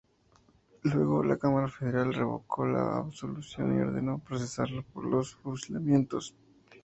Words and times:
Luego 0.81 1.23
la 1.23 1.37
Cámara 1.37 1.67
Federal 1.67 2.11
revocó 2.15 2.65
la 2.65 2.97
absolución 2.97 3.77
y 3.77 3.81
ordenó 3.81 4.17
procesarlo 4.17 4.81
por 4.81 5.05
los 5.05 5.35
fusilamientos. 5.35 6.33